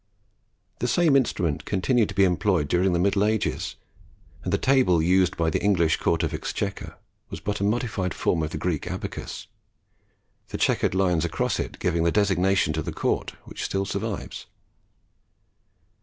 The 0.79 0.87
same 0.87 1.15
instrument 1.15 1.63
continued 1.63 2.09
to 2.09 2.15
be 2.15 2.23
employed 2.23 2.67
during 2.67 2.91
the 2.91 2.97
middle 2.97 3.23
ages, 3.23 3.75
and 4.43 4.51
the 4.51 4.57
table 4.57 4.99
used 4.99 5.37
by 5.37 5.51
the 5.51 5.61
English 5.61 5.97
Court 5.97 6.23
of 6.23 6.33
Exchequer 6.33 6.95
was 7.29 7.39
but 7.39 7.59
a 7.59 7.63
modified 7.63 8.11
form 8.15 8.41
of 8.41 8.49
the 8.49 8.57
Greek 8.57 8.87
Abacus, 8.87 9.45
the 10.47 10.57
chequered 10.57 10.95
lines 10.95 11.23
across 11.23 11.59
it 11.59 11.77
giving 11.77 12.01
the 12.01 12.11
designation 12.11 12.73
to 12.73 12.81
the 12.81 12.91
Court, 12.91 13.35
which 13.45 13.61
still 13.63 13.85
survives. 13.85 14.47